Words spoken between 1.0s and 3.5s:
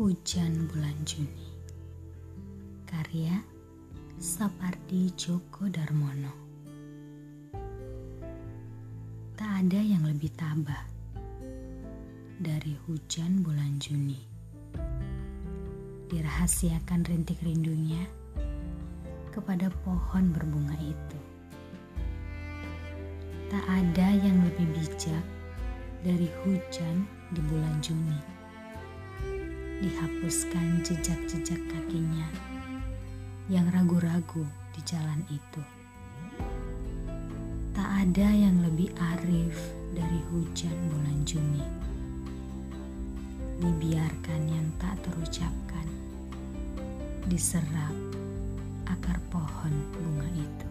Juni. Karya